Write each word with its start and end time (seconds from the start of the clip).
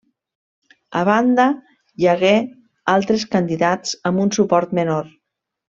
A 1.01 1.03
banda 1.09 1.45
hi 2.01 2.09
hagué 2.15 2.33
altres 2.97 3.29
candidats 3.37 3.95
amb 4.13 4.25
un 4.27 4.35
suport 4.41 4.79
menor. 4.81 5.15